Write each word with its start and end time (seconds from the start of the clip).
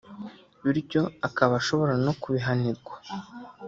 bityo 0.63 1.01
akaba 1.27 1.53
ashobora 1.61 1.93
no 2.05 2.13
kubihanirwa 2.21 2.93